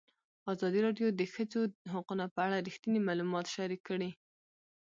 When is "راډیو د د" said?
0.87-1.21